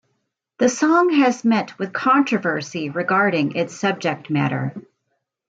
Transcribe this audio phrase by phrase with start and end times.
[0.57, 4.73] The song has met with controversy regarding its subject matter.